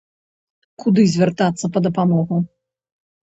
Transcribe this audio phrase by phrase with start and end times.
[0.83, 2.39] Куды звяртацца па дапамогу?